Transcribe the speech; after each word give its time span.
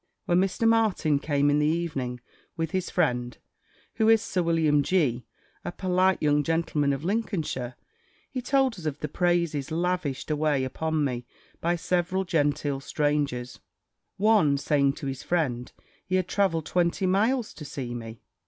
When 0.25 0.39
Mr. 0.39 0.67
Martin 0.67 1.19
came 1.19 1.51
in 1.51 1.59
the 1.59 1.67
evening, 1.67 2.21
with 2.57 2.71
his 2.71 2.89
friend 2.89 3.37
(who 3.97 4.09
is 4.09 4.19
Sir 4.23 4.41
William 4.41 4.81
G., 4.81 5.27
a 5.63 5.71
polite 5.71 6.17
young 6.23 6.41
gentleman 6.41 6.91
of 6.91 7.03
Lincolnshire), 7.03 7.75
he 8.31 8.41
told 8.41 8.79
us 8.79 8.87
of 8.87 8.97
the 8.97 9.07
praises 9.07 9.69
lavished 9.69 10.31
away 10.31 10.63
upon 10.63 11.05
me 11.05 11.27
by 11.59 11.75
several 11.75 12.23
genteel 12.25 12.79
strangers; 12.79 13.59
one 14.17 14.57
saying 14.57 14.93
to 14.93 15.05
his 15.05 15.21
friend, 15.21 15.71
he 16.07 16.15
had 16.15 16.27
travelled 16.27 16.65
twenty 16.65 17.05
miles 17.05 17.53
to 17.53 17.63
see 17.63 17.93
me. 17.93 18.23